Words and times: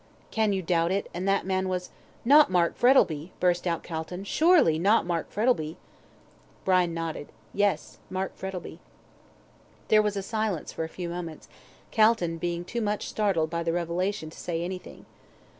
"Can 0.31 0.51
you 0.51 0.63
doubt 0.63 0.91
it? 0.91 1.07
And 1.13 1.27
that 1.27 1.45
man 1.45 1.69
was" 1.69 1.91
"Not 2.33 2.49
Mark 2.49 2.75
Frettlby?" 2.75 3.33
burst 3.39 3.67
out 3.67 3.83
Calton. 3.83 4.23
"Surely 4.23 4.79
not 4.79 5.05
Mark 5.05 5.29
Frettlby?" 5.29 5.77
Brian 6.65 6.91
nodded, 6.95 7.31
"Yes, 7.53 7.99
Mark 8.09 8.35
Frettlby." 8.35 8.79
There 9.89 10.01
was 10.01 10.17
a 10.17 10.23
silence 10.23 10.73
for 10.73 10.83
a 10.83 10.89
few 10.89 11.07
moments, 11.09 11.47
Calton 11.91 12.39
being 12.39 12.65
too 12.65 12.81
much 12.81 13.07
startled 13.09 13.51
by 13.51 13.61
the 13.61 13.73
revelation 13.73 14.31
to 14.31 14.39
say 14.39 14.63
anything. 14.63 15.05